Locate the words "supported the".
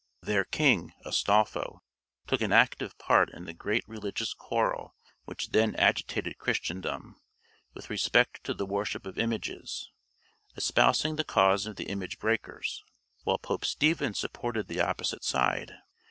14.15-14.81